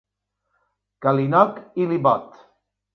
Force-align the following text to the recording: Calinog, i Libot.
Calinog, 1.07 1.63
i 1.85 1.89
Libot. 1.95 2.29